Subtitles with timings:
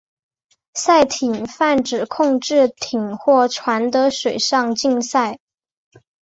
[0.73, 5.37] 赛艇泛指控制艇或船的水上竞赛。